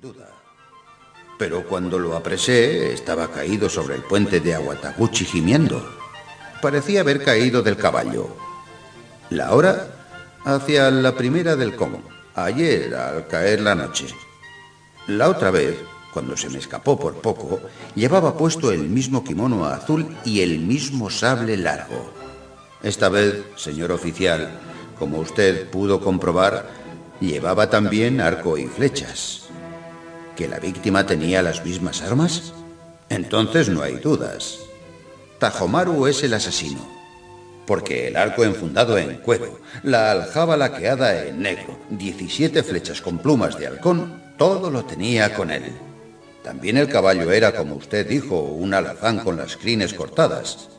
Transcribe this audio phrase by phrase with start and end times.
[0.00, 0.30] duda.
[1.38, 5.86] Pero cuando lo apresé, estaba caído sobre el puente de Aguataguchi gimiendo.
[6.62, 8.28] Parecía haber caído del caballo.
[9.28, 9.88] La hora
[10.44, 12.02] hacia la primera del con,
[12.34, 14.06] ayer al caer la noche.
[15.06, 15.76] La otra vez,
[16.14, 17.60] cuando se me escapó por poco,
[17.94, 22.10] llevaba puesto el mismo kimono azul y el mismo sable largo.
[22.82, 24.50] Esta vez, señor oficial,
[24.98, 26.70] como usted pudo comprobar,
[27.20, 29.49] llevaba también arco y flechas.
[30.40, 32.54] ¿Que la víctima tenía las mismas armas?
[33.10, 34.56] Entonces no hay dudas.
[35.38, 36.80] Tajomaru es el asesino
[37.66, 43.58] porque el arco enfundado en cuero, la aljaba laqueada en negro, 17 flechas con plumas
[43.58, 45.64] de halcón, todo lo tenía con él.
[46.42, 50.70] También el caballo era, como usted dijo, un alazán con las crines cortadas.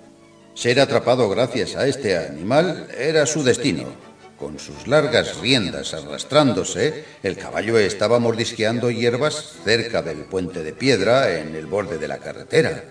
[0.56, 4.11] Ser atrapado gracias a este animal era su destino.
[4.42, 11.38] Con sus largas riendas arrastrándose, el caballo estaba mordisqueando hierbas cerca del puente de piedra
[11.38, 12.86] en el borde de la carretera.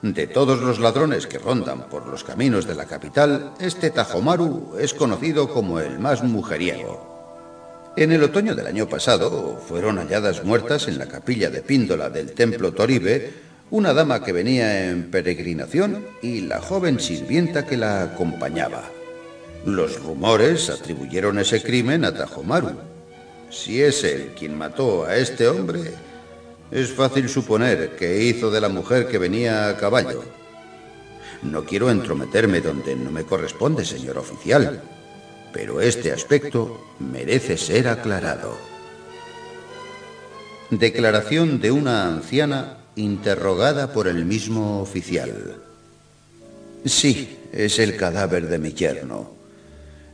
[0.00, 4.94] De todos los ladrones que rondan por los caminos de la capital, este Tajomaru es
[4.94, 7.92] conocido como el más mujeriego.
[7.96, 12.30] En el otoño del año pasado fueron halladas muertas en la capilla de Píndola del
[12.30, 13.32] templo Toribe
[13.72, 18.93] una dama que venía en peregrinación y la joven sirvienta que la acompañaba.
[19.66, 22.76] Los rumores atribuyeron ese crimen a Tajomaru.
[23.50, 25.92] Si es él quien mató a este hombre,
[26.70, 30.22] es fácil suponer que hizo de la mujer que venía a caballo.
[31.42, 34.82] No quiero entrometerme donde no me corresponde, señor oficial,
[35.52, 38.56] pero este aspecto merece ser aclarado.
[40.70, 45.56] Declaración de una anciana interrogada por el mismo oficial.
[46.84, 49.43] Sí, es el cadáver de mi yerno.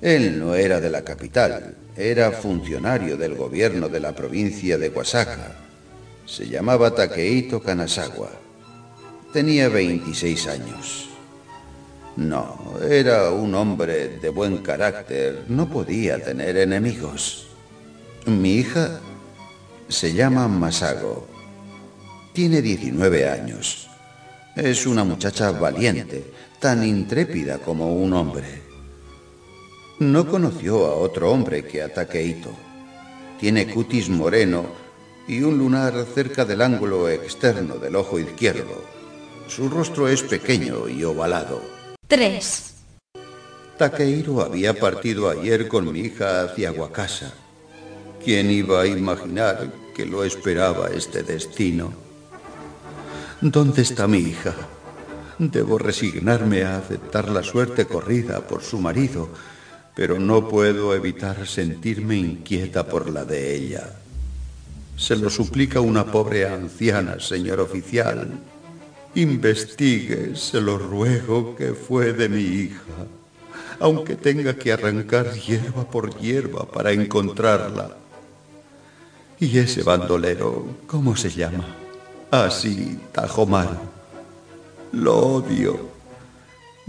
[0.01, 5.57] Él no era de la capital, era funcionario del gobierno de la provincia de Oaxaca
[6.31, 8.31] se llamaba Takeito Kanazawa.
[9.33, 11.09] Tenía 26 años.
[12.17, 15.47] No, era un hombre de buen carácter.
[15.49, 17.49] No podía tener enemigos.
[18.27, 19.01] Mi hija
[19.89, 21.27] se llama Masago.
[22.33, 23.89] Tiene 19 años.
[24.55, 28.70] Es una muchacha valiente, tan intrépida como un hombre.
[30.01, 32.49] No conoció a otro hombre que a Takeito.
[33.39, 34.65] Tiene cutis moreno
[35.29, 38.83] y un lunar cerca del ángulo externo del ojo izquierdo.
[39.47, 41.61] Su rostro es pequeño y ovalado.
[42.09, 42.75] 3.
[43.77, 47.35] Takehiro había partido ayer con mi hija hacia Wakasa.
[48.25, 51.93] ¿Quién iba a imaginar que lo esperaba este destino?
[53.43, 54.55] ¿Dónde está mi hija?
[55.39, 59.29] Debo resignarme a aceptar la suerte corrida por su marido,
[59.95, 63.97] pero no puedo evitar sentirme inquieta por la de ella.
[64.97, 68.29] Se lo suplica una pobre anciana, señor oficial.
[69.15, 73.07] Investigue, se lo ruego, que fue de mi hija,
[73.81, 77.97] aunque tenga que arrancar hierba por hierba para encontrarla.
[79.41, 81.65] ¿Y ese bandolero, cómo se llama?
[82.31, 83.81] Así, Tajomar.
[84.93, 86.00] Lo odio.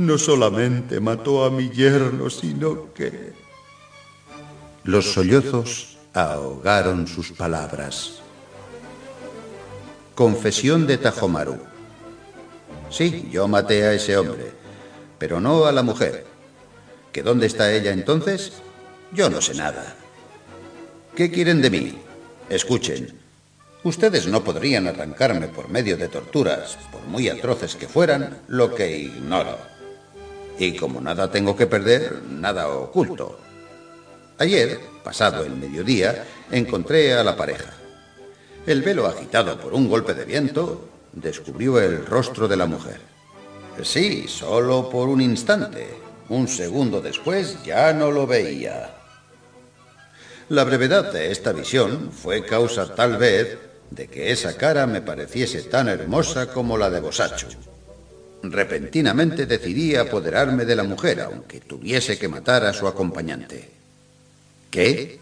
[0.02, 3.34] No solamente mató a mi yerno, sino que...
[4.84, 8.14] Los sollozos ahogaron sus palabras.
[10.16, 11.60] Confesión de Tajomaru.
[12.90, 14.52] Sí, yo maté a ese hombre,
[15.20, 16.26] pero no a la mujer.
[17.12, 18.54] ¿Que dónde está ella entonces?
[19.14, 19.96] Yo no sé nada.
[21.16, 22.00] ¿Qué quieren de mí?
[22.50, 23.20] Escuchen.
[23.84, 28.98] Ustedes no podrían arrancarme por medio de torturas, por muy atroces que fueran, lo que
[28.98, 29.71] ignoro.
[30.60, 33.40] Y como nada tengo que perder, nada oculto.
[34.38, 37.74] Ayer, pasado el mediodía, encontré a la pareja.
[38.66, 43.00] El velo agitado por un golpe de viento descubrió el rostro de la mujer.
[43.84, 45.88] Sí, solo por un instante.
[46.30, 48.96] Un segundo después ya no lo veía.
[50.50, 53.58] La brevedad de esta visión fue causa tal vez
[53.90, 57.48] de que esa cara me pareciese tan hermosa como la de Bosacho.
[58.44, 63.70] Repentinamente decidí apoderarme de la mujer, aunque tuviese que matar a su acompañante.
[64.72, 65.20] ¿Qué?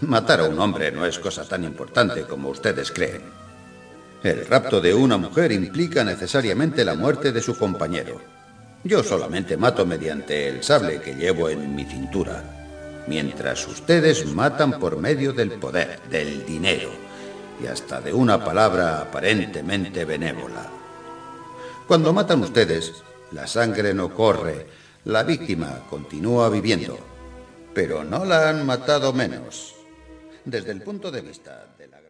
[0.00, 3.22] Matar a un hombre no es cosa tan importante como ustedes creen.
[4.22, 8.20] El rapto de una mujer implica necesariamente la muerte de su compañero.
[8.82, 14.98] Yo solamente mato mediante el sable que llevo en mi cintura, mientras ustedes matan por
[14.98, 16.90] medio del poder, del dinero
[17.62, 20.73] y hasta de una palabra aparentemente benévola.
[21.86, 23.02] Cuando matan ustedes,
[23.32, 24.66] la sangre no corre,
[25.04, 26.98] la víctima continúa viviendo
[27.74, 29.74] pero no la han matado menos.
[30.44, 32.00] Desde el punto de vista de la